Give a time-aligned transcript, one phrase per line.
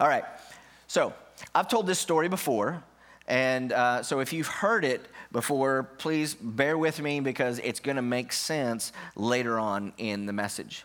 [0.00, 0.24] All right.
[0.86, 1.12] So
[1.54, 2.82] I've told this story before.
[3.26, 7.96] And uh, so if you've heard it before, please bear with me because it's going
[7.96, 10.84] to make sense later on in the message.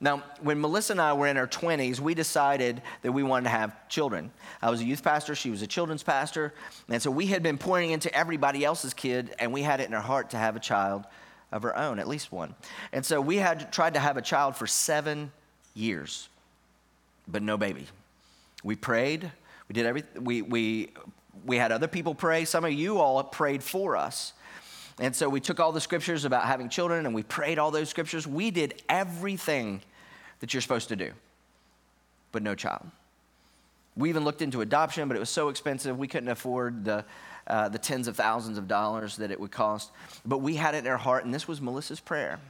[0.00, 3.50] Now, when Melissa and I were in our 20s, we decided that we wanted to
[3.50, 4.32] have children.
[4.60, 6.52] I was a youth pastor, she was a children's pastor.
[6.88, 9.94] And so we had been pouring into everybody else's kid, and we had it in
[9.94, 11.04] our heart to have a child
[11.52, 12.56] of our own, at least one.
[12.92, 15.30] And so we had tried to have a child for seven
[15.74, 16.28] years,
[17.28, 17.86] but no baby.
[18.64, 19.30] We prayed,
[19.68, 20.92] we did everything, we, we,
[21.44, 22.44] we had other people pray.
[22.44, 24.32] Some of you all prayed for us.
[24.98, 27.88] And so we took all the scriptures about having children and we prayed all those
[27.88, 28.26] scriptures.
[28.26, 29.82] We did everything
[30.40, 31.12] that you're supposed to do,
[32.32, 32.86] but no child.
[33.96, 37.04] We even looked into adoption, but it was so expensive, we couldn't afford the,
[37.46, 39.90] uh, the tens of thousands of dollars that it would cost.
[40.24, 42.40] But we had it in our heart, and this was Melissa's prayer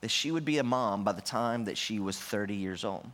[0.00, 3.06] that she would be a mom by the time that she was 30 years old.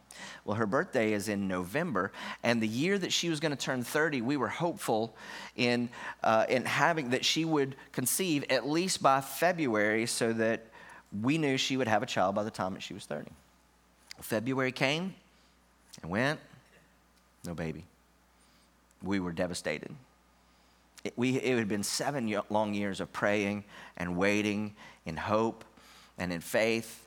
[0.45, 3.85] Well, her birthday is in November, and the year that she was going to turn
[3.85, 5.15] 30, we were hopeful
[5.57, 5.89] in,
[6.23, 10.65] uh, in having that she would conceive at least by February so that
[11.23, 13.31] we knew she would have a child by the time that she was 30.
[14.21, 15.15] February came
[16.03, 16.41] and went,
[17.45, 17.85] no baby.
[19.03, 19.91] We were devastated.
[21.05, 23.65] It, we, it had been seven long years of praying
[23.97, 25.65] and waiting in hope
[26.19, 27.07] and in faith,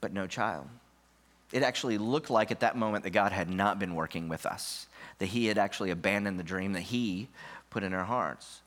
[0.00, 0.66] but no child.
[1.52, 4.86] It actually looked like at that moment that God had not been working with us,
[5.18, 7.28] that He had actually abandoned the dream that He
[7.70, 8.60] put in our hearts.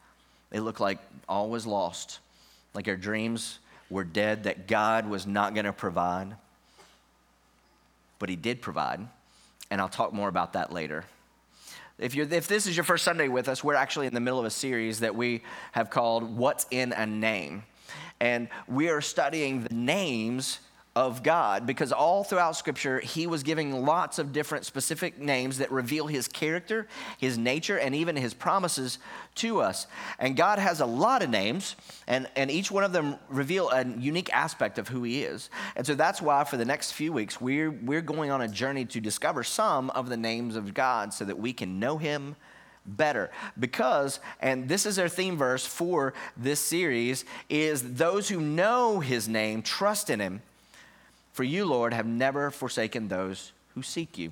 [0.51, 2.19] It looked like all was lost,
[2.73, 3.59] like our dreams
[3.89, 6.35] were dead, that God was not going to provide.
[8.19, 9.05] But He did provide,
[9.69, 11.03] and I'll talk more about that later.
[11.99, 14.39] If, you're, if this is your first Sunday with us, we're actually in the middle
[14.39, 17.63] of a series that we have called What's in a Name
[18.19, 20.59] and we are studying the names
[20.97, 25.71] of God because all throughout Scripture, He was giving lots of different specific names that
[25.71, 26.87] reveal His character,
[27.19, 28.97] His nature, and even His promises
[29.35, 29.85] to us.
[30.17, 31.75] And God has a lot of names,
[32.07, 35.51] and, and each one of them reveal a unique aspect of who He is.
[35.75, 38.85] And so that's why for the next few weeks, we're, we're going on a journey
[38.85, 42.35] to discover some of the names of God so that we can know Him
[42.87, 43.29] better.
[43.59, 49.27] Because and this is our theme verse for this series is those who know his
[49.27, 50.41] name trust in him.
[51.33, 54.31] For you lord have never forsaken those who seek you.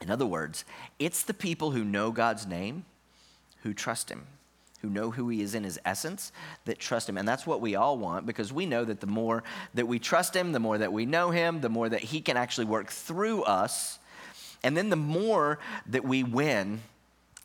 [0.00, 0.64] In other words
[0.98, 2.84] it's the people who know god's name
[3.62, 4.26] who trust him
[4.84, 6.30] who know who he is in his essence
[6.66, 7.16] that trust him.
[7.16, 9.42] And that's what we all want because we know that the more
[9.72, 12.36] that we trust him the more that we know him the more that he can
[12.36, 13.98] actually work through us.
[14.62, 16.82] And then the more that we win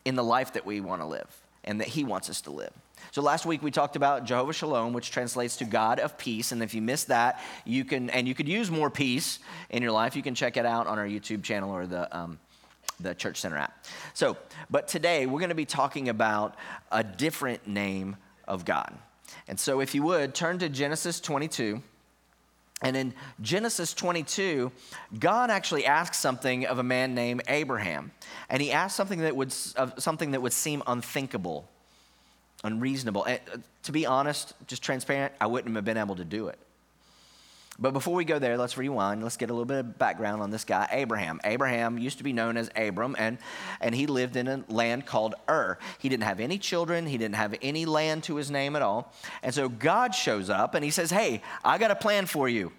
[0.09, 1.27] in the life that we want to live
[1.63, 2.73] and that He wants us to live.
[3.11, 6.51] So last week we talked about Jehovah Shalom, which translates to God of peace.
[6.51, 9.37] And if you missed that, you can, and you could use more peace
[9.69, 12.39] in your life, you can check it out on our YouTube channel or the, um,
[12.99, 13.85] the Church Center app.
[14.15, 14.35] So,
[14.71, 16.55] but today we're going to be talking about
[16.91, 18.15] a different name
[18.47, 18.91] of God.
[19.47, 21.83] And so if you would, turn to Genesis 22.
[22.81, 24.71] And in Genesis 22,
[25.19, 28.11] God actually asks something of a man named Abraham.
[28.49, 31.67] And he asked something that would, something that would seem unthinkable,
[32.63, 33.25] unreasonable.
[33.25, 36.57] And, uh, to be honest, just transparent, I wouldn't have been able to do it.
[37.77, 39.23] But before we go there, let's rewind.
[39.23, 41.39] Let's get a little bit of background on this guy, Abraham.
[41.45, 43.37] Abraham used to be known as Abram, and,
[43.79, 45.77] and he lived in a land called Ur.
[45.97, 49.13] He didn't have any children, he didn't have any land to his name at all.
[49.43, 52.73] And so God shows up and he says, Hey, I got a plan for you.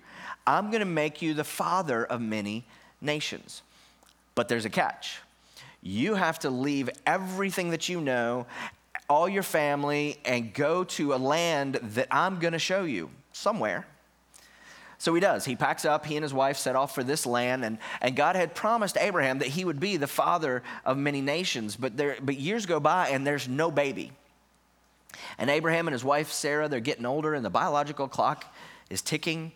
[0.47, 2.67] I'm going to make you the father of many
[3.01, 3.63] nations.
[4.35, 5.21] But there's a catch.
[5.83, 8.47] You have to leave everything that you know,
[9.09, 13.87] all your family, and go to a land that I'm going to show you somewhere.
[15.01, 15.47] So he does.
[15.47, 16.05] He packs up.
[16.05, 19.39] He and his wife set off for this land, and, and God had promised Abraham
[19.39, 21.75] that he would be the father of many nations.
[21.75, 24.13] But, there, but years go by, and there's no baby.
[25.39, 28.45] And Abraham and his wife Sarah, they're getting older, and the biological clock
[28.91, 29.53] is ticking.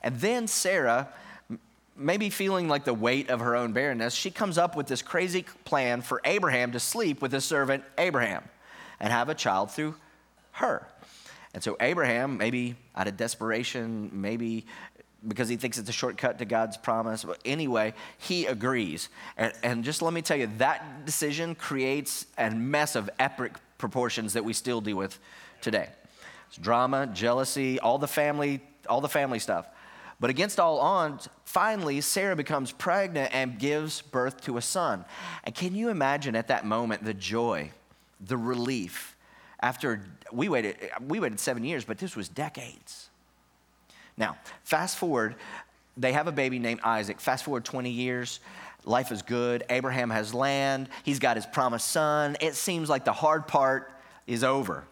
[0.00, 1.08] And then Sarah,
[1.96, 5.44] maybe feeling like the weight of her own barrenness, she comes up with this crazy
[5.64, 8.44] plan for Abraham to sleep with his servant Abraham
[9.00, 9.96] and have a child through
[10.52, 10.86] her.
[11.54, 14.66] And so Abraham, maybe out of desperation, maybe
[15.26, 17.24] because he thinks it's a shortcut to God's promise.
[17.24, 19.08] But anyway, he agrees.
[19.36, 24.34] And, and, just let me tell you, that decision creates a mess of epic proportions
[24.34, 25.18] that we still deal with
[25.60, 25.88] today.
[26.48, 29.66] It's drama, jealousy, all the family, all the family stuff.
[30.20, 35.04] But against all odds, finally, Sarah becomes pregnant and gives birth to a son.
[35.44, 37.70] And can you imagine at that moment the joy,
[38.20, 39.13] the relief,
[39.64, 40.00] after
[40.30, 40.76] we waited,
[41.08, 43.08] we waited seven years, but this was decades.
[44.16, 45.34] Now, fast forward,
[45.96, 47.20] they have a baby named Isaac.
[47.20, 48.40] Fast forward 20 years,
[48.86, 49.64] Life is good.
[49.70, 50.88] Abraham has land.
[51.04, 52.36] He's got his promised son.
[52.40, 53.90] It seems like the hard part
[54.26, 54.84] is over.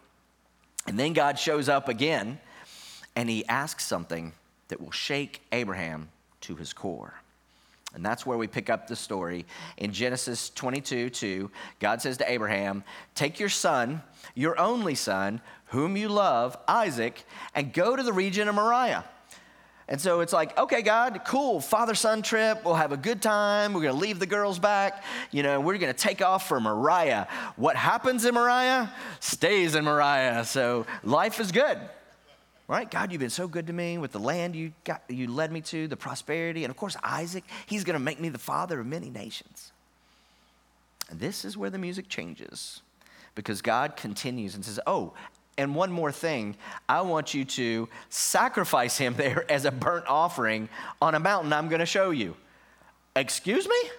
[0.87, 2.39] And then God shows up again
[3.15, 4.33] and he asks something
[4.69, 6.09] that will shake Abraham
[6.41, 7.13] to his core.
[7.93, 9.45] And that's where we pick up the story.
[9.77, 14.01] In Genesis 22 2, God says to Abraham, Take your son,
[14.33, 17.23] your only son, whom you love, Isaac,
[17.53, 19.05] and go to the region of Moriah.
[19.87, 22.63] And so it's like, okay, God, cool, father son trip.
[22.63, 23.73] We'll have a good time.
[23.73, 25.03] We're going to leave the girls back.
[25.31, 27.27] You know, we're going to take off for Moriah.
[27.57, 30.45] What happens in Moriah stays in Moriah.
[30.45, 31.77] So life is good.
[32.73, 32.89] Right?
[32.89, 35.61] God, you've been so good to me with the land you got you led me
[35.61, 38.87] to, the prosperity, and of course Isaac, he's going to make me the father of
[38.87, 39.71] many nations.
[41.07, 42.81] And this is where the music changes.
[43.35, 45.13] Because God continues and says, "Oh,
[45.55, 46.55] and one more thing,
[46.89, 50.67] I want you to sacrifice him there as a burnt offering
[50.99, 52.35] on a mountain I'm going to show you.
[53.15, 53.89] Excuse me?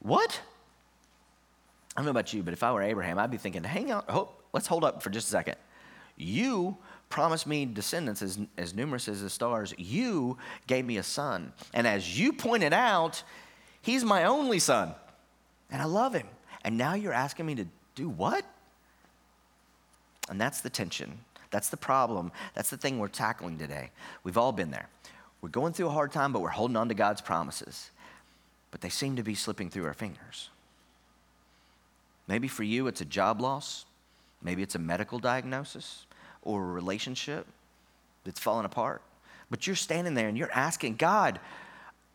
[0.00, 0.40] What?
[1.96, 4.02] I don't know about you, but if I were Abraham, I'd be thinking, hang on,
[4.08, 5.54] hold, let's hold up for just a second.
[6.16, 6.76] You
[7.08, 9.74] promised me descendants as, as numerous as the stars.
[9.78, 11.52] You gave me a son.
[11.72, 13.22] And as you pointed out,
[13.82, 14.94] he's my only son.
[15.70, 16.26] And I love him.
[16.64, 18.44] And now you're asking me to do what?
[20.28, 21.18] And that's the tension.
[21.50, 22.30] That's the problem.
[22.54, 23.90] That's the thing we're tackling today.
[24.22, 24.88] We've all been there.
[25.40, 27.90] We're going through a hard time, but we're holding on to God's promises.
[28.70, 30.50] But they seem to be slipping through our fingers.
[32.26, 33.86] Maybe for you, it's a job loss.
[34.42, 36.04] Maybe it's a medical diagnosis
[36.42, 37.46] or a relationship
[38.24, 39.02] that's fallen apart.
[39.50, 41.40] But you're standing there and you're asking, God,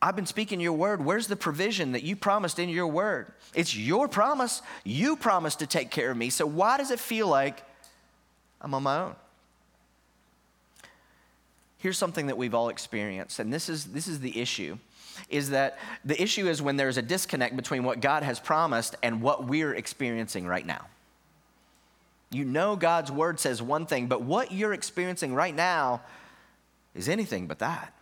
[0.00, 1.04] I've been speaking your word.
[1.04, 3.32] Where's the provision that you promised in your word?
[3.54, 4.62] It's your promise.
[4.84, 6.30] You promised to take care of me.
[6.30, 7.64] So why does it feel like
[8.64, 9.14] I'm on my own.
[11.78, 14.78] Here's something that we've all experienced, and this is, this is the issue
[15.28, 19.22] is that the issue is when there's a disconnect between what God has promised and
[19.22, 20.86] what we're experiencing right now.
[22.34, 26.02] You know God's word says one thing, but what you're experiencing right now
[26.94, 27.94] is anything but that.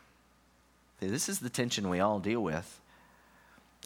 [1.00, 2.81] This is the tension we all deal with.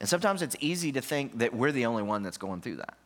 [0.00, 2.96] And sometimes it's easy to think that we're the only one that's going through that.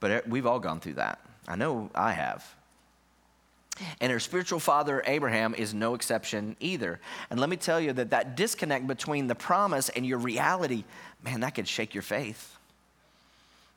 [0.00, 1.20] But we've all gone through that.
[1.46, 2.44] I know I have.
[4.00, 7.00] And her spiritual father, Abraham, is no exception either.
[7.30, 10.84] And let me tell you that that disconnect between the promise and your reality,
[11.22, 12.56] man, that could shake your faith.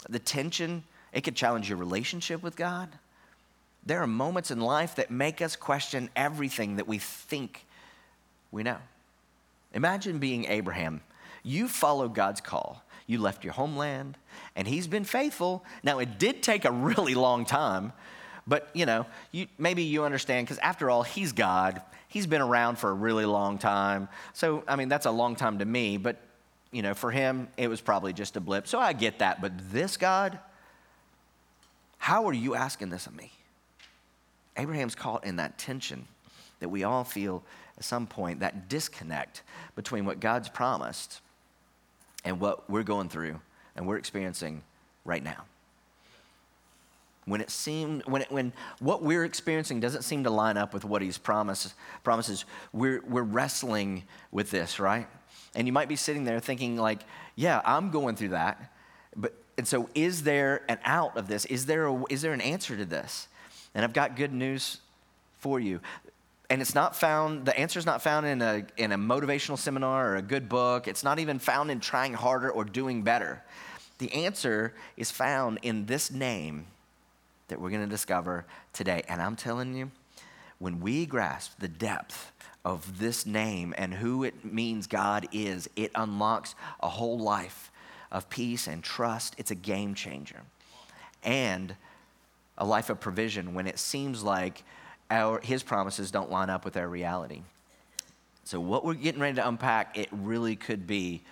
[0.09, 0.83] The tension,
[1.15, 2.89] it could challenge your relationship with God.
[3.83, 7.65] There are moments in life that make us question everything that we think
[8.51, 8.77] we know.
[9.73, 11.01] Imagine being Abraham.
[11.41, 12.83] You followed God's call.
[13.07, 14.17] You left your homeland,
[14.55, 15.63] and He's been faithful.
[15.83, 17.93] Now, it did take a really long time
[18.47, 21.81] but, you know, you, maybe you understand because after all, he's God.
[22.07, 24.07] He's been around for a really long time.
[24.33, 26.17] So, I mean, that's a long time to me, but,
[26.71, 28.67] you know, for him, it was probably just a blip.
[28.67, 29.41] So I get that.
[29.41, 30.37] But this God,
[32.05, 33.31] how are you asking this of me?
[34.57, 36.07] Abraham's caught in that tension
[36.59, 37.41] that we all feel
[37.79, 39.41] at some point, that disconnect
[39.75, 41.19] between what God's promised
[42.23, 43.41] and what we're going through
[43.75, 44.61] and we're experiencing
[45.03, 45.45] right now.
[47.25, 50.85] When it seemed when it, when what we're experiencing doesn't seem to line up with
[50.85, 51.73] what he's promised
[52.03, 55.07] promises we're we're wrestling with this right?
[55.55, 57.01] And you might be sitting there thinking like
[57.35, 58.71] yeah i'm going through that
[59.57, 61.45] and so is there an out of this?
[61.45, 63.27] Is there a, is there an answer to this?
[63.73, 64.79] And i've got good news
[65.39, 65.79] for you.
[66.49, 70.11] And it's not found the answer is not found in a in a motivational seminar
[70.11, 70.87] or a good book.
[70.87, 73.43] It's not even found in trying harder or doing better.
[73.97, 76.67] The answer is found in this name
[77.47, 79.03] that we're going to discover today.
[79.07, 79.91] And I'm telling you,
[80.59, 82.31] when we grasp the depth
[82.63, 87.71] of this name and who it means God is, it unlocks a whole life
[88.15, 89.35] of peace and trust.
[89.37, 90.41] It's a game changer.
[91.21, 91.75] And
[92.57, 94.63] a life of provision when it seems like
[95.11, 97.41] our, his promises don't line up with our reality.
[98.45, 101.23] So, what we're getting ready to unpack, it really could be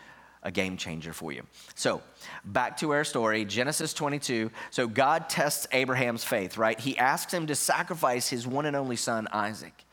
[0.41, 1.43] a game changer for you.
[1.73, 2.01] So,
[2.43, 4.51] back to our story, Genesis 22.
[4.69, 6.77] So, God tests Abraham's faith, right?
[6.77, 9.85] He asks him to sacrifice his one and only son, Isaac.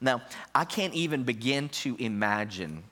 [0.00, 0.22] Now,
[0.54, 2.84] I can't even begin to imagine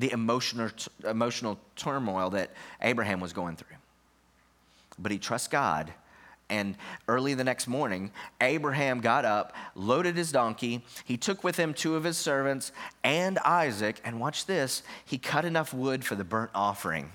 [0.00, 0.70] the emotional,
[1.08, 2.50] emotional turmoil that
[2.82, 3.76] Abraham was going through.
[4.98, 5.92] But he trusts God
[6.50, 6.76] and
[7.08, 10.84] early the next morning, Abraham got up, loaded his donkey.
[11.04, 12.72] He took with him two of his servants
[13.04, 14.00] and Isaac.
[14.04, 17.10] And watch this he cut enough wood for the burnt offering.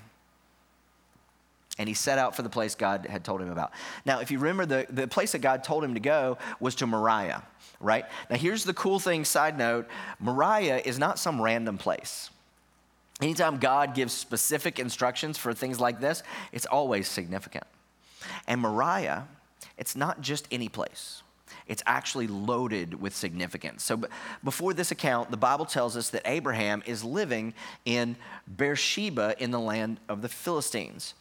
[1.78, 3.72] And he set out for the place God had told him about.
[4.06, 6.86] Now, if you remember, the, the place that God told him to go was to
[6.86, 7.42] Moriah,
[7.80, 8.06] right?
[8.30, 9.86] Now, here's the cool thing side note
[10.18, 12.30] Moriah is not some random place.
[13.20, 17.64] Anytime God gives specific instructions for things like this, it's always significant.
[18.46, 19.26] And Moriah,
[19.78, 21.22] it's not just any place.
[21.66, 23.82] It's actually loaded with significance.
[23.82, 24.02] So,
[24.44, 27.54] before this account, the Bible tells us that Abraham is living
[27.84, 28.16] in
[28.56, 31.14] Beersheba in the land of the Philistines.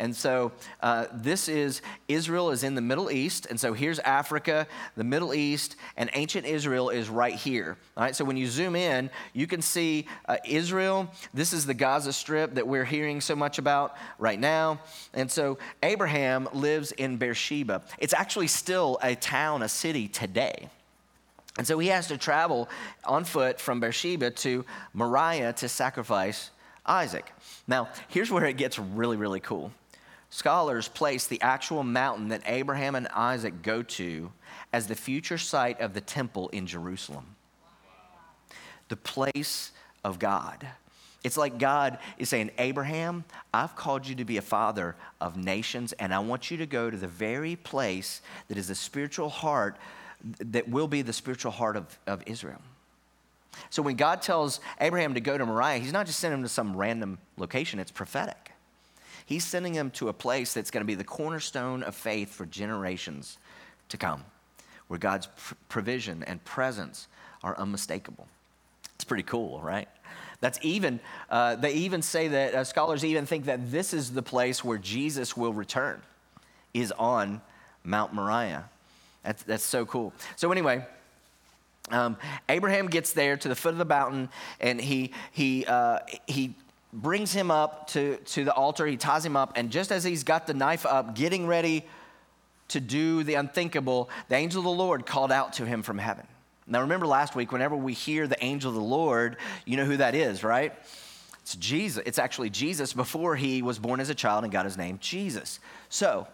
[0.00, 0.52] And so
[0.82, 3.46] uh, this is Israel is in the Middle East.
[3.50, 4.66] And so here's Africa,
[4.96, 7.76] the Middle East, and ancient Israel is right here.
[7.98, 11.10] All right, so when you zoom in, you can see uh, Israel.
[11.34, 14.80] This is the Gaza Strip that we're hearing so much about right now.
[15.12, 17.82] And so Abraham lives in Beersheba.
[17.98, 20.70] It's actually still a town, a city today.
[21.58, 22.70] And so he has to travel
[23.04, 24.64] on foot from Beersheba to
[24.94, 26.50] Moriah to sacrifice
[26.86, 27.30] Isaac.
[27.68, 29.72] Now, here's where it gets really, really cool.
[30.30, 34.30] Scholars place the actual mountain that Abraham and Isaac go to
[34.72, 37.26] as the future site of the temple in Jerusalem,
[38.88, 39.72] the place
[40.04, 40.66] of God.
[41.22, 45.92] It's like God is saying, Abraham, I've called you to be a father of nations,
[45.94, 49.76] and I want you to go to the very place that is the spiritual heart,
[50.38, 52.62] that will be the spiritual heart of, of Israel.
[53.68, 56.48] So when God tells Abraham to go to Moriah, he's not just sending him to
[56.48, 58.52] some random location, it's prophetic.
[59.30, 62.46] He's sending them to a place that's going to be the cornerstone of faith for
[62.46, 63.38] generations
[63.90, 64.24] to come,
[64.88, 67.06] where God's pr- provision and presence
[67.44, 68.26] are unmistakable.
[68.96, 69.86] It's pretty cool, right?
[70.40, 70.98] That's even,
[71.30, 74.78] uh, they even say that, uh, scholars even think that this is the place where
[74.78, 76.02] Jesus will return,
[76.74, 77.40] is on
[77.84, 78.68] Mount Moriah.
[79.22, 80.12] That's, that's so cool.
[80.34, 80.84] So, anyway,
[81.90, 82.16] um,
[82.48, 86.56] Abraham gets there to the foot of the mountain and he, he, uh, he
[86.92, 88.86] brings him up to, to the altar.
[88.86, 89.52] He ties him up.
[89.56, 91.84] And just as he's got the knife up, getting ready
[92.68, 96.26] to do the unthinkable, the angel of the Lord called out to him from heaven.
[96.66, 99.96] Now, remember last week, whenever we hear the angel of the Lord, you know who
[99.96, 100.72] that is, right?
[101.42, 102.02] It's Jesus.
[102.06, 105.58] It's actually Jesus before he was born as a child and got his name, Jesus.
[105.88, 106.28] So,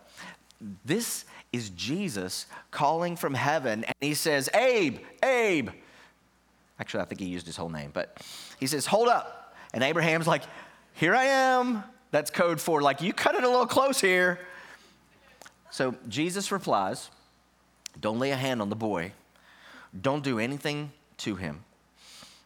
[0.85, 5.71] this is Jesus calling from heaven, and he says, Abe, Abe.
[6.79, 8.23] Actually, I think he used his whole name, but
[8.61, 9.36] he says, Hold up.
[9.77, 10.43] And Abraham's like,
[10.95, 11.85] Here I am.
[12.11, 14.41] That's code for, like, you cut it a little close here.
[15.71, 17.11] So Jesus replies,
[18.01, 19.13] Don't lay a hand on the boy,
[20.01, 21.63] don't do anything to him.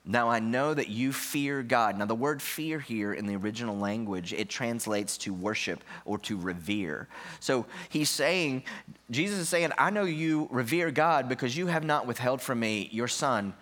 [0.05, 1.97] Now I know that you fear God.
[1.97, 6.37] Now the word fear here in the original language, it translates to worship or to
[6.37, 7.07] revere.
[7.39, 8.65] So he's saying,
[9.11, 12.89] Jesus is saying, I know you revere God because you have not withheld from me
[12.91, 13.55] your son,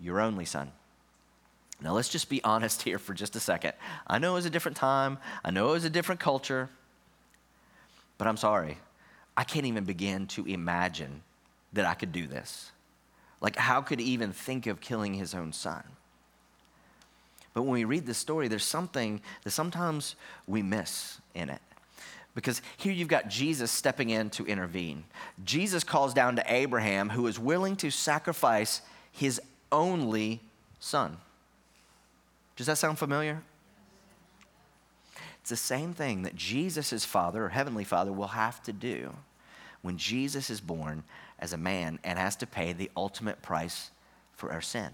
[0.00, 0.70] your only son.
[1.80, 3.72] Now, let's just be honest here for just a second.
[4.06, 6.68] I know it was a different time, I know it was a different culture,
[8.18, 8.78] but I'm sorry.
[9.36, 11.22] I can't even begin to imagine
[11.74, 12.72] that I could do this.
[13.40, 15.82] Like, how could he even think of killing his own son?
[17.52, 20.16] But when we read this story, there's something that sometimes
[20.46, 21.60] we miss in it.
[22.34, 25.04] Because here you've got Jesus stepping in to intervene.
[25.42, 29.40] Jesus calls down to Abraham, who is willing to sacrifice his
[29.72, 30.42] only
[30.80, 31.16] son.
[32.56, 33.42] Does that sound familiar?
[35.40, 39.14] It's the same thing that Jesus' Father, or Heavenly Father, will have to do
[39.82, 41.04] when Jesus is born
[41.38, 43.90] as a man and has to pay the ultimate price
[44.34, 44.90] for our sin.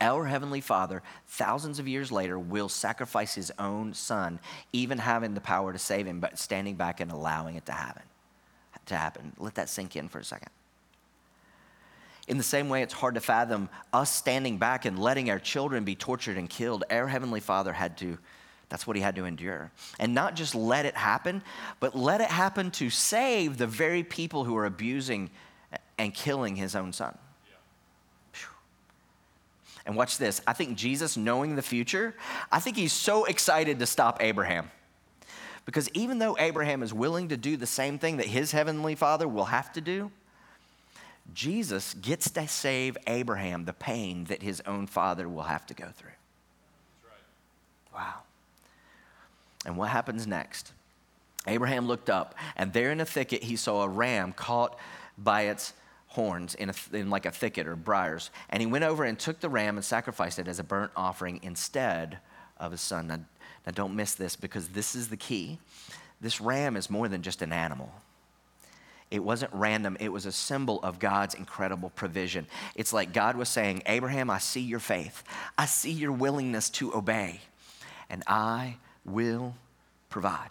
[0.00, 4.38] Our Heavenly Father, thousands of years later, will sacrifice His own Son,
[4.72, 8.04] even having the power to save Him, but standing back and allowing it to happen.
[8.86, 9.34] To happen.
[9.38, 10.50] Let that sink in for a second.
[12.28, 15.84] In the same way, it's hard to fathom us standing back and letting our children
[15.84, 16.84] be tortured and killed.
[16.90, 18.18] Our Heavenly Father had to,
[18.68, 19.72] that's what He had to endure.
[19.98, 21.42] And not just let it happen,
[21.80, 25.30] but let it happen to save the very people who are abusing
[25.96, 27.16] and killing His own Son.
[29.86, 30.42] And watch this.
[30.46, 32.14] I think Jesus, knowing the future,
[32.52, 34.70] I think he's so excited to stop Abraham.
[35.64, 39.26] Because even though Abraham is willing to do the same thing that his heavenly father
[39.26, 40.10] will have to do,
[41.34, 45.86] Jesus gets to save Abraham the pain that his own father will have to go
[45.94, 46.10] through.
[47.04, 48.02] Right.
[48.02, 48.22] Wow.
[49.66, 50.72] And what happens next?
[51.46, 54.78] Abraham looked up, and there in a thicket he saw a ram caught
[55.16, 55.72] by its
[56.08, 58.30] horns in, a, in like a thicket or briars.
[58.50, 61.40] And he went over and took the ram and sacrificed it as a burnt offering
[61.42, 62.18] instead
[62.58, 63.06] of his son.
[63.06, 63.20] Now,
[63.66, 65.58] now don't miss this because this is the key.
[66.20, 67.92] This ram is more than just an animal.
[69.10, 72.46] It wasn't random, it was a symbol of God's incredible provision.
[72.74, 75.24] It's like God was saying, Abraham, I see your faith,
[75.56, 77.40] I see your willingness to obey,
[78.10, 79.54] and I will
[80.10, 80.50] provide.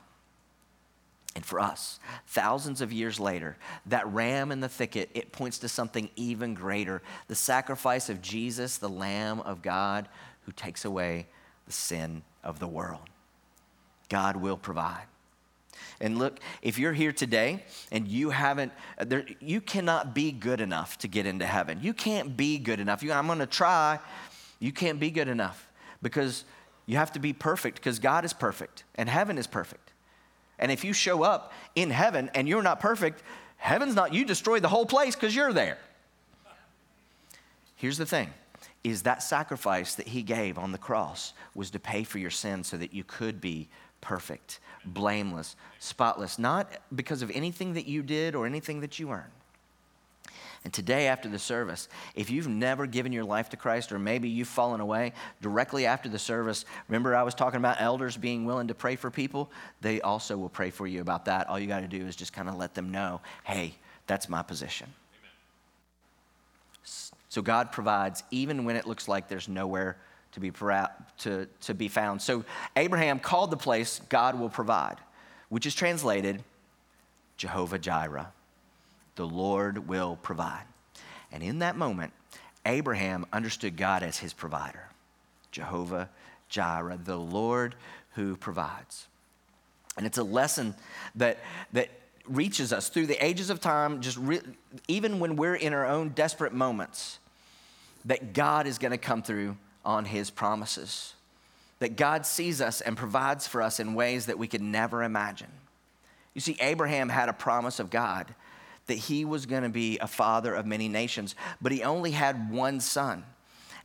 [1.36, 5.70] And for us, thousands of years later, that ram in the thicket, it points to
[5.70, 10.08] something even greater the sacrifice of Jesus, the Lamb of God,
[10.48, 11.28] who takes away
[11.68, 13.08] the sin of the world.
[14.10, 15.06] God will provide.
[16.00, 20.62] And look, if you're here today and you haven't, uh, there, you cannot be good
[20.62, 21.80] enough to get into heaven.
[21.82, 23.02] You can't be good enough.
[23.02, 24.00] You, I'm going to try.
[24.60, 25.68] You can't be good enough
[26.02, 26.46] because
[26.86, 29.92] you have to be perfect because God is perfect and heaven is perfect.
[30.60, 33.24] And if you show up in heaven and you're not perfect,
[33.58, 35.78] heaven's not, you destroy the whole place because you're there.
[37.76, 38.30] Here's the thing
[38.84, 42.64] is that sacrifice that he gave on the cross was to pay for your sin
[42.64, 43.68] so that you could be
[44.02, 49.32] perfect, blameless, spotless, not because of anything that you did or anything that you earned.
[50.64, 54.28] And today, after the service, if you've never given your life to Christ, or maybe
[54.28, 58.68] you've fallen away directly after the service, remember I was talking about elders being willing
[58.68, 59.50] to pray for people?
[59.82, 61.48] They also will pray for you about that.
[61.48, 63.76] All you got to do is just kind of let them know hey,
[64.08, 64.94] that's my position.
[67.30, 69.98] So God provides even when it looks like there's nowhere
[70.38, 70.52] to be,
[71.20, 72.22] to, to be found.
[72.22, 74.98] So Abraham called the place God will provide,
[75.50, 76.44] which is translated
[77.38, 78.32] Jehovah Jireh.
[79.16, 80.66] The Lord will provide.
[81.32, 82.14] And in that moment,
[82.68, 84.90] Abraham understood God as his provider.
[85.52, 86.10] Jehovah
[86.50, 87.74] Jireh, the Lord
[88.12, 89.08] who provides.
[89.98, 90.76] And it's a lesson
[91.16, 91.40] that,
[91.74, 91.90] that
[92.28, 94.42] reaches us through the ages of time, just re-
[94.88, 97.18] even when we're in our own desperate moments,
[98.06, 101.16] that God is going to come through on his promises.
[101.80, 105.50] That God sees us and provides for us in ways that we could never imagine.
[106.34, 108.36] You see, Abraham had a promise of God
[108.88, 112.52] that he was going to be a father of many nations, but he only had
[112.52, 113.24] one son.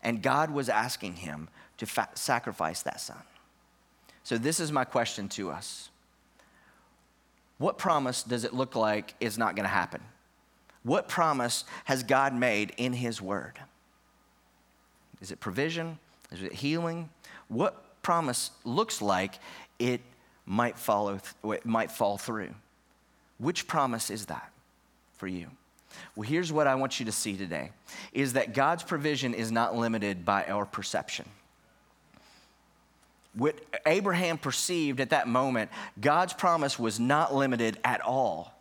[0.02, 3.22] And God was asking him to fa- sacrifice that son.
[4.24, 5.90] So, this is my question to us
[7.58, 10.00] What promise does it look like is not going to happen?
[10.82, 13.58] What promise has God made in his word?
[15.22, 15.98] Is it provision?
[16.32, 17.08] Is it healing?
[17.48, 19.38] What promise looks like
[19.78, 20.00] it
[20.44, 22.50] might follow it might fall through?
[23.38, 24.50] Which promise is that
[25.16, 25.46] for you?
[26.16, 27.70] Well, here's what I want you to see today
[28.12, 31.26] is that God's provision is not limited by our perception.
[33.34, 33.56] What
[33.86, 38.54] Abraham perceived at that moment, God's promise was not limited at all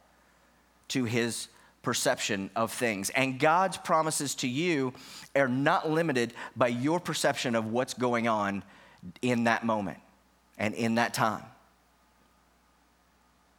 [0.89, 1.47] to his
[1.81, 3.09] perception of things.
[3.11, 4.93] And God's promises to you
[5.35, 8.63] are not limited by your perception of what's going on
[9.21, 9.97] in that moment
[10.57, 11.43] and in that time.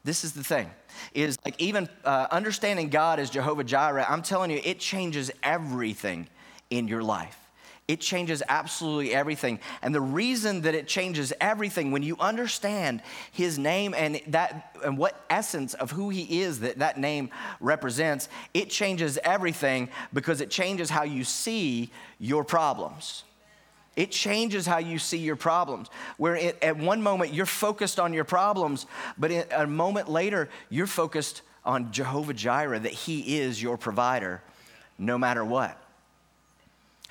[0.05, 0.71] This is the thing
[1.15, 6.29] is like even uh, understanding God as Jehovah Jireh, I'm telling you, it changes everything
[6.71, 7.39] in your life.
[7.89, 9.59] It changes absolutely everything.
[9.83, 14.97] And the reason that it changes everything, when you understand his name and that and
[14.97, 20.49] what essence of who he is that that name represents, it changes everything because it
[20.49, 23.25] changes how you see your problems.
[23.97, 25.89] It changes how you see your problems.
[26.17, 28.87] Where it, at one moment you're focused on your problems,
[29.19, 34.41] but a moment later you're focused on Jehovah Jireh, that He is your provider
[34.99, 35.79] no matter what.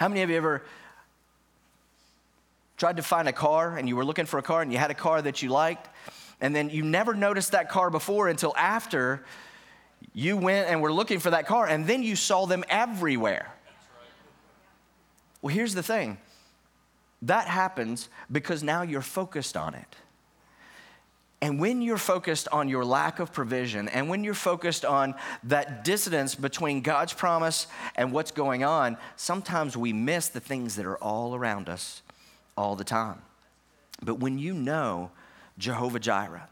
[0.02, 0.64] How many of you ever
[2.76, 4.90] tried to find a car and you were looking for a car and you had
[4.90, 5.88] a car that you liked,
[6.42, 9.24] and then you never noticed that car before until after
[10.16, 13.54] you went and were looking for that car, and then you saw them everywhere?
[15.44, 16.18] Well, here's the thing
[17.22, 19.96] that happens because now you're focused on it.
[21.42, 25.84] And when you're focused on your lack of provision, and when you're focused on that
[25.84, 30.98] dissonance between God's promise and what's going on, sometimes we miss the things that are
[30.98, 32.04] all around us
[32.56, 33.24] all the time.
[34.04, 35.10] But when you know
[35.58, 36.48] Jehovah Jireh,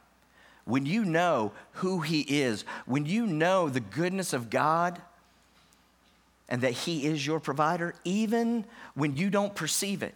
[0.66, 5.00] when you know who He is, when you know the goodness of God
[6.48, 10.16] and that He is your provider, even when you don't perceive it,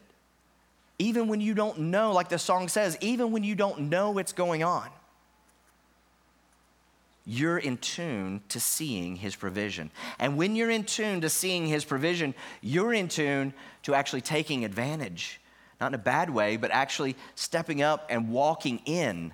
[1.00, 4.34] even when you don't know, like the song says, even when you don't know what's
[4.34, 4.90] going on,
[7.26, 9.90] you're in tune to seeing his provision.
[10.20, 13.54] And when you're in tune to seeing his provision, you're in tune
[13.84, 15.40] to actually taking advantage,
[15.80, 19.34] not in a bad way, but actually stepping up and walking in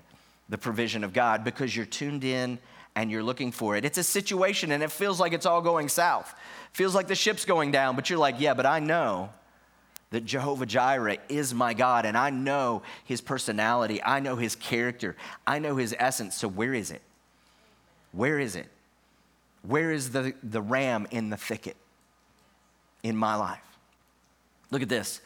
[0.50, 2.60] the provision of God because you're tuned in
[2.95, 3.86] and you're looking for it.
[3.86, 6.34] It's a situation and it feels like it's all going south.
[6.74, 9.30] Feels like the ship's going down, but you're like, yeah, but I know
[10.12, 15.15] that Jehovah Jireh is my God and I know his personality, I know his character,
[15.45, 16.36] I know his essence.
[16.36, 17.02] So, where is it?
[18.12, 18.67] Where is it?
[19.62, 21.76] Where is the, the ram in the thicket
[23.04, 23.60] in my life?
[24.72, 25.22] Look at this.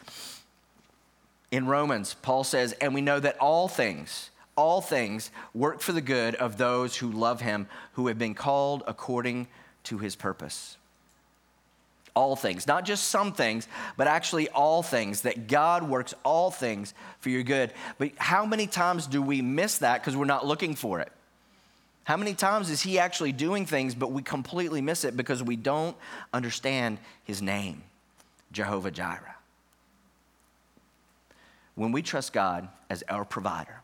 [1.51, 6.01] In Romans, Paul says, and we know that all things, all things work for the
[6.01, 9.47] good of those who love him, who have been called according
[9.83, 10.77] to his purpose.
[12.15, 16.93] All things, not just some things, but actually all things, that God works all things
[17.19, 17.73] for your good.
[17.97, 21.11] But how many times do we miss that because we're not looking for it?
[22.03, 25.55] How many times is He actually doing things, but we completely miss it because we
[25.55, 25.95] don't
[26.33, 27.81] understand His name,
[28.51, 29.35] Jehovah Jireh?
[31.75, 33.82] When we trust God as our provider,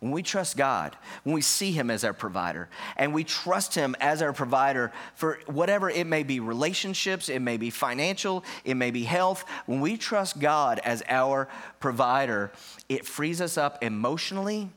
[0.00, 3.96] when we trust God, when we see Him as our provider, and we trust Him
[4.00, 8.90] as our provider for whatever it may be relationships, it may be financial, it may
[8.90, 11.48] be health, when we trust God as our
[11.80, 12.52] provider,
[12.88, 14.70] it frees us up emotionally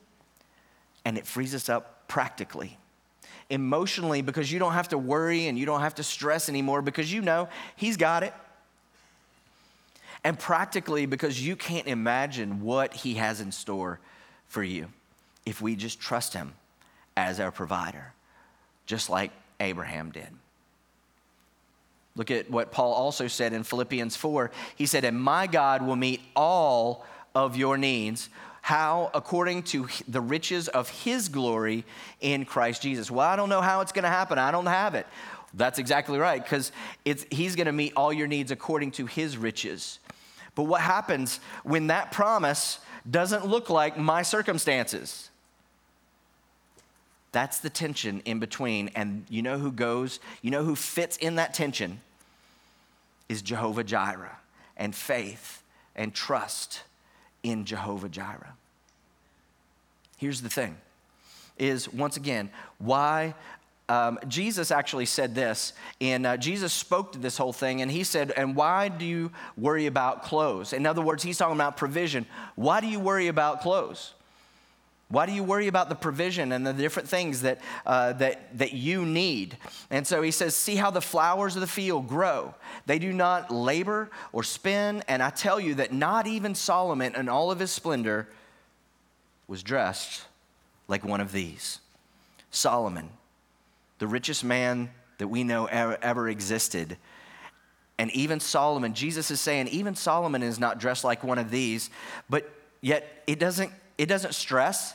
[1.04, 2.78] and it frees us up practically.
[3.50, 7.12] Emotionally, because you don't have to worry and you don't have to stress anymore because
[7.12, 8.34] you know He's got it.
[10.24, 14.00] And practically, because you can't imagine what He has in store
[14.48, 14.88] for you
[15.50, 16.54] if we just trust Him
[17.18, 18.14] as our provider,
[18.86, 20.28] just like Abraham did.
[22.16, 24.52] Look at what Paul also said in Philippians 4.
[24.76, 28.30] He said, And my God will meet all of your needs.
[28.62, 29.10] How?
[29.14, 31.84] According to the riches of his glory
[32.22, 33.10] in Christ Jesus.
[33.10, 34.38] Well, I don't know how it's going to happen.
[34.38, 35.08] I don't have it.
[35.54, 36.72] That's exactly right, because
[37.04, 39.98] he's going to meet all your needs according to his riches.
[40.54, 45.29] But what happens when that promise doesn't look like my circumstances?
[47.32, 48.90] That's the tension in between.
[48.96, 52.02] And you know who goes, you know who fits in that tension
[53.28, 54.38] is Jehovah Jireh
[54.76, 55.64] and faith
[55.96, 56.82] and trust
[57.44, 58.54] in Jehovah Jireh.
[60.18, 60.78] Here's the thing
[61.58, 63.36] is once again, why
[63.90, 68.04] um, Jesus actually said this, and uh, Jesus spoke to this whole thing, and he
[68.04, 70.74] said, And why do you worry about clothes?
[70.74, 72.28] In other words, he's talking about provision.
[72.56, 74.14] Why do you worry about clothes?
[75.12, 78.74] Why do you worry about the provision and the different things that, uh, that, that
[78.74, 79.58] you need?
[79.90, 82.54] And so he says, See how the flowers of the field grow.
[82.86, 85.04] They do not labor or spin.
[85.08, 88.30] And I tell you that not even Solomon in all of his splendor
[89.48, 90.26] was dressed
[90.88, 91.80] like one of these.
[92.52, 93.10] Solomon,
[93.98, 96.98] the richest man that we know ever, ever existed.
[97.98, 101.90] And even Solomon, Jesus is saying, even Solomon is not dressed like one of these,
[102.30, 102.48] but
[102.80, 104.94] yet it doesn't, it doesn't stress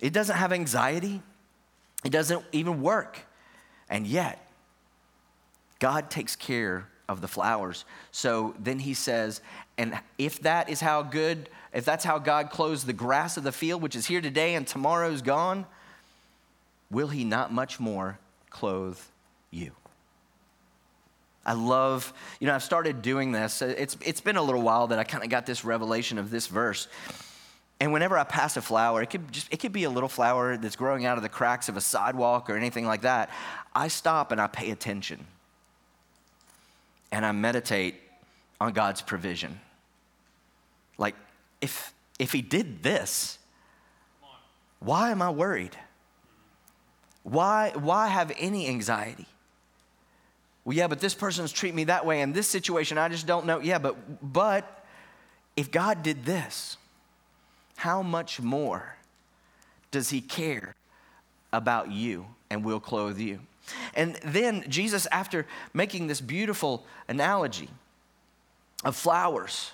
[0.00, 1.22] it doesn't have anxiety,
[2.04, 3.18] it doesn't even work.
[3.88, 4.46] And yet,
[5.78, 7.84] God takes care of the flowers.
[8.10, 9.40] So then he says,
[9.78, 13.52] and if that is how good, if that's how God clothes the grass of the
[13.52, 15.66] field, which is here today and tomorrow's gone,
[16.90, 18.18] will he not much more
[18.50, 18.98] clothe
[19.50, 19.72] you?
[21.44, 23.62] I love, you know, I've started doing this.
[23.62, 26.48] It's, it's been a little while that I kind of got this revelation of this
[26.48, 26.88] verse.
[27.78, 30.56] And whenever I pass a flower, it could just it could be a little flower
[30.56, 33.30] that's growing out of the cracks of a sidewalk or anything like that.
[33.74, 35.26] I stop and I pay attention.
[37.12, 37.96] And I meditate
[38.60, 39.60] on God's provision.
[40.96, 41.14] Like
[41.60, 43.38] if if he did this,
[44.80, 45.76] why am I worried?
[47.24, 49.26] Why why have any anxiety?
[50.64, 53.46] Well, yeah, but this person's treating me that way in this situation, I just don't
[53.46, 53.60] know.
[53.60, 53.96] Yeah, but
[54.32, 54.84] but
[55.56, 56.76] if God did this,
[57.76, 58.96] how much more
[59.90, 60.74] does he care
[61.52, 63.40] about you and will clothe you?
[63.94, 67.68] And then Jesus, after making this beautiful analogy
[68.84, 69.72] of flowers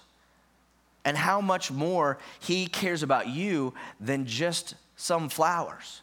[1.04, 6.02] and how much more he cares about you than just some flowers.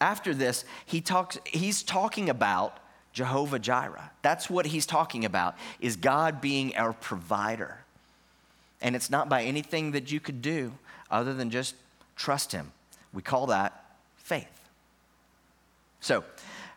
[0.00, 2.78] After this, he talks, he's talking about
[3.12, 4.10] Jehovah Jireh.
[4.22, 7.78] That's what he's talking about, is God being our provider.
[8.80, 10.72] And it's not by anything that you could do
[11.12, 11.74] other than just
[12.16, 12.72] trust Him.
[13.12, 13.84] We call that
[14.16, 14.48] faith.
[16.00, 16.24] So,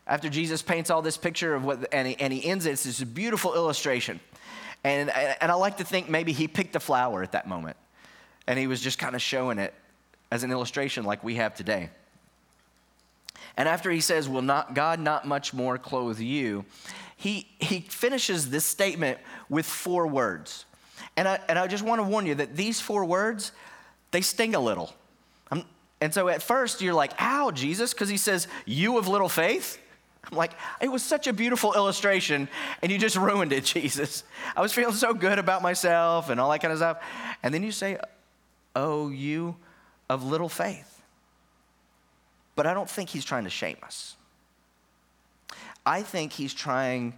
[0.07, 2.83] after Jesus paints all this picture of what, and he, and he ends it, it's
[2.83, 4.19] this beautiful illustration.
[4.83, 7.75] And, and I like to think maybe he picked a flower at that moment
[8.45, 9.73] and he was just kind of showing it
[10.31, 11.89] as an illustration like we have today.
[13.57, 16.65] And after he says, Will not God not much more clothe you?
[17.17, 19.17] He, he finishes this statement
[19.49, 20.65] with four words.
[21.17, 23.53] And I, and I just want to warn you that these four words,
[24.15, 24.93] they sting a little.
[25.51, 25.65] I'm,
[25.99, 29.77] and so at first you're like, ow, Jesus, because he says, you of little faith.
[30.31, 32.47] I'm like, it was such a beautiful illustration,
[32.81, 34.23] and you just ruined it, Jesus.
[34.55, 37.03] I was feeling so good about myself and all that kind of stuff.
[37.43, 37.99] And then you say,
[38.73, 39.57] oh, you
[40.09, 41.01] of little faith.
[42.55, 44.15] But I don't think he's trying to shame us.
[45.85, 47.15] I think he's trying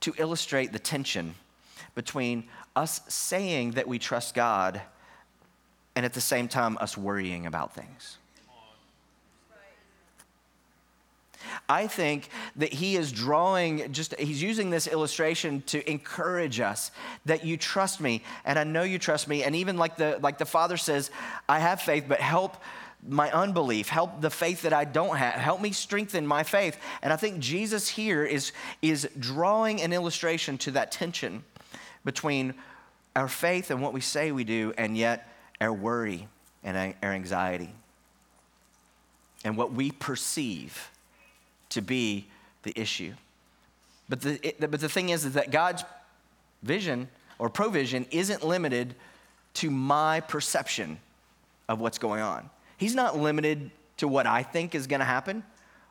[0.00, 1.34] to illustrate the tension
[1.94, 4.80] between us saying that we trust God
[5.98, 8.18] and at the same time, us worrying about things.
[11.68, 16.92] I think that he is drawing just, he's using this illustration to encourage us
[17.24, 19.42] that you trust me and I know you trust me.
[19.42, 21.10] And even like the, like the father says,
[21.48, 22.56] I have faith, but help
[23.04, 26.78] my unbelief, help the faith that I don't have, help me strengthen my faith.
[27.02, 31.42] And I think Jesus here is, is drawing an illustration to that tension
[32.04, 32.54] between
[33.16, 35.28] our faith and what we say we do, and yet
[35.60, 36.28] our worry
[36.62, 37.72] and our anxiety
[39.44, 40.90] and what we perceive
[41.70, 42.26] to be
[42.62, 43.12] the issue.
[44.08, 45.84] But the, but the thing is, is that God's
[46.62, 48.94] vision or provision isn't limited
[49.54, 50.98] to my perception
[51.68, 52.48] of what's going on.
[52.76, 55.42] He's not limited to what I think is going to happen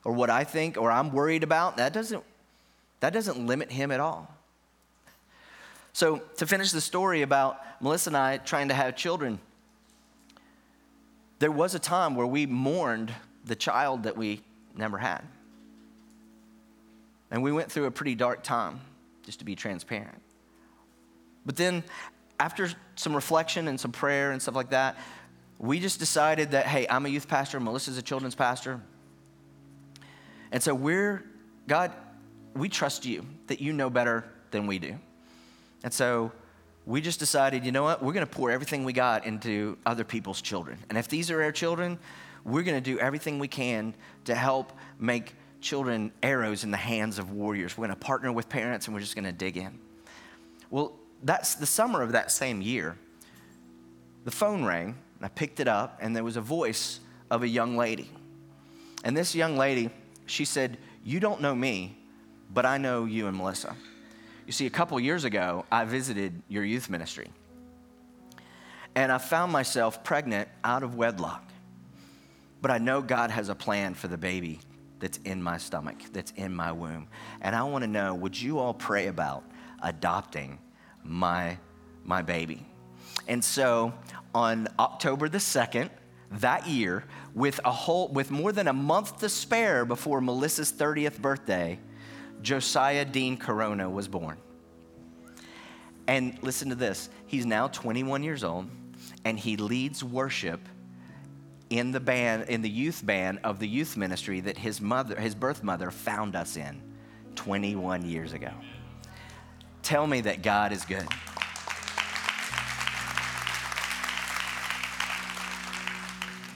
[0.04, 1.78] or what I think or I'm worried about.
[1.78, 2.24] That doesn't,
[3.02, 4.34] that doesn't limit him at all.
[5.94, 9.40] So, to finish the story about Melissa and I trying to have children,
[11.40, 13.14] there was a time where we mourned
[13.46, 14.42] the child that we
[14.76, 15.22] never had.
[17.30, 18.80] And we went through a pretty dark time,
[19.24, 20.22] just to be transparent.
[21.46, 21.84] But then,
[22.40, 24.98] after some reflection and some prayer and stuff like that,
[25.60, 28.80] we just decided that, hey, I'm a youth pastor, Melissa's a children's pastor.
[30.52, 31.26] And so we're,
[31.68, 31.92] God,
[32.56, 34.98] we trust you that you know better than we do.
[35.84, 36.32] And so
[36.88, 40.06] we just decided, you know what, we're going to pour everything we got into other
[40.06, 40.80] people's children.
[40.88, 42.00] And if these are our children,
[42.46, 47.20] we're going to do everything we can to help make children arrows in the hands
[47.20, 47.78] of warriors.
[47.78, 49.78] We're going to partner with parents and we're just going to dig in.
[50.70, 52.98] Well, that's the summer of that same year.
[54.24, 57.48] The phone rang, and I picked it up, and there was a voice of a
[57.50, 58.10] young lady.
[59.04, 59.90] And this young lady,
[60.26, 61.98] she said, You don't know me,
[62.54, 63.76] but I know you and Melissa.
[64.48, 67.28] You see, a couple years ago, I visited your youth ministry,
[68.96, 71.44] and I found myself pregnant out of wedlock.
[72.62, 74.62] But I know God has a plan for the baby
[75.00, 77.10] that's in my stomach, that's in my womb.
[77.42, 79.44] And I want to know would you all pray about
[79.84, 80.60] adopting
[81.04, 81.58] my,
[82.06, 82.66] my baby?
[83.28, 83.94] And so
[84.34, 85.90] on October the 2nd,
[86.32, 87.04] that year,
[87.36, 91.80] with a whole with more than a month to spare before Melissa's 30th birthday,
[92.42, 94.38] Josiah Dean Corona was born.
[96.08, 98.70] And listen to this, he's now 21 years old
[99.26, 100.62] and he leads worship
[101.70, 105.36] in the band, in the youth band of the youth ministry that his mother, his
[105.36, 106.82] birth mother, found us in
[107.36, 108.52] 21 years ago.
[109.84, 111.08] Tell me that God is good.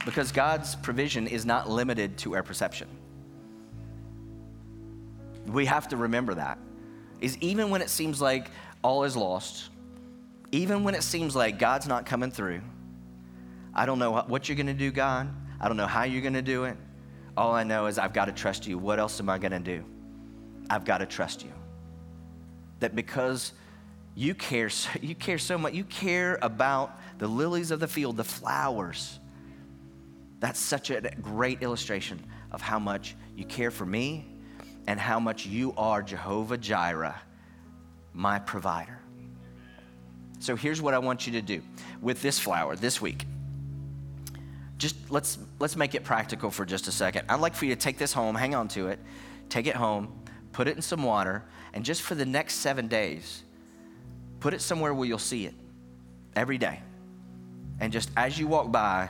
[0.06, 2.88] Because God's provision is not limited to our perception.
[5.52, 6.58] We have to remember that.
[7.20, 8.50] Is even when it seems like
[8.84, 9.70] all is lost,
[10.52, 12.62] even when it seems like God's not coming through,
[13.74, 15.30] I don't know what you're going to do, God.
[15.60, 16.78] I don't know how you're going to do it.
[17.38, 18.78] All I know is I've got to trust you.
[18.78, 19.86] What else am I going to do?
[20.70, 21.52] I've got to trust you.
[22.80, 23.54] That because
[24.16, 24.70] you care,
[25.02, 29.20] you care so much, you care about the lilies of the field, the flowers.
[30.40, 34.31] That's such a great illustration of how much you care for me
[34.88, 37.20] and how much you are Jehovah Jireh,
[38.13, 39.00] my provider.
[40.39, 41.62] So here's what I want you to do
[42.02, 43.26] with this flower this week
[44.82, 47.26] just let's let's make it practical for just a second.
[47.30, 49.00] I'd like for you to take this home, hang on to it,
[49.48, 50.12] take it home,
[50.54, 53.44] put it in some water, and just for the next seven days,
[54.39, 55.54] put it somewhere where you'll see it
[56.36, 56.82] every day.
[57.80, 59.10] And just as you walk by,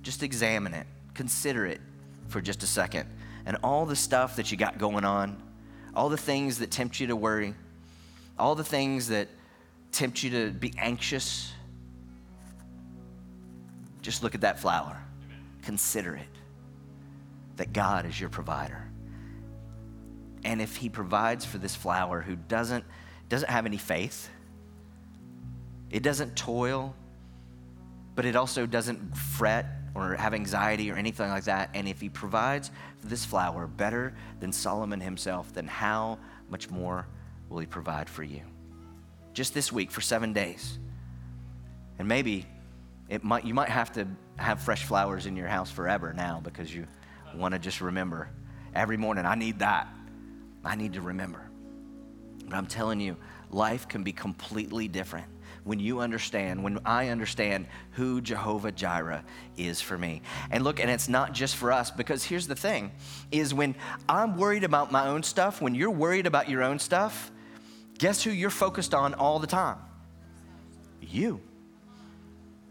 [0.00, 1.82] just examine it, consider it
[2.28, 3.06] for just a second.
[3.44, 5.42] And all the stuff that you got going on,
[5.94, 7.54] all the things that tempt you to worry,
[8.38, 9.28] all the things that
[9.90, 11.52] tempt you to be anxious,
[14.00, 15.02] just look at that flower.
[15.62, 16.26] Consider it
[17.56, 18.88] that God is your provider.
[20.44, 22.84] And if he provides for this flower who doesn't,
[23.28, 24.28] doesn't have any faith,
[25.90, 26.94] it doesn't toil,
[28.14, 31.70] but it also doesn't fret or have anxiety or anything like that.
[31.74, 32.70] And if he provides
[33.04, 37.06] this flower better than Solomon himself, then how much more
[37.48, 38.40] will he provide for you?
[39.34, 40.78] Just this week for seven days.
[41.98, 42.46] And maybe
[43.08, 46.74] it might, you might have to have fresh flowers in your house forever now because
[46.74, 46.86] you
[47.34, 48.30] want to just remember
[48.74, 49.88] every morning, I need that.
[50.64, 51.42] I need to remember.
[52.46, 53.16] But I'm telling you,
[53.50, 55.26] life can be completely different
[55.64, 59.24] when you understand, when I understand who Jehovah Jireh
[59.56, 60.22] is for me.
[60.50, 62.92] And look, and it's not just for us, because here's the thing
[63.30, 63.74] is when
[64.08, 67.30] I'm worried about my own stuff, when you're worried about your own stuff,
[67.98, 69.78] guess who you're focused on all the time?
[71.00, 71.40] You.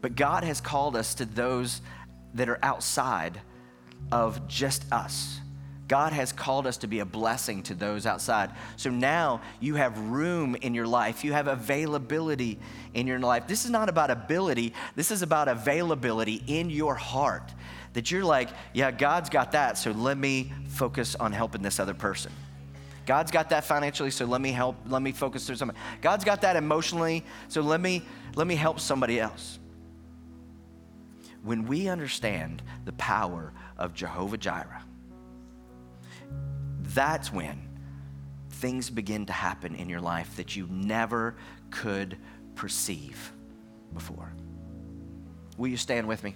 [0.01, 1.82] But God has called us to those
[2.34, 3.39] that are outside
[4.12, 5.39] of just us.
[5.91, 8.51] God has called us to be a blessing to those outside.
[8.77, 12.60] So now you have room in your life, you have availability
[12.93, 13.45] in your life.
[13.45, 17.54] This is not about ability, this is about availability in your heart.
[17.91, 21.93] That you're like, yeah, God's got that, so let me focus on helping this other
[21.93, 22.32] person.
[23.06, 25.77] God's got that financially, so let me help, let me focus through something.
[25.99, 28.01] God's got that emotionally, so let me
[28.38, 29.60] let me help somebody else.
[31.43, 34.84] When we understand the power of Jehovah Jireh,
[36.93, 37.62] that's when
[38.49, 41.36] things begin to happen in your life that you never
[41.69, 42.17] could
[42.56, 43.34] perceive
[43.93, 44.34] before.
[45.58, 46.36] Will you stand with me?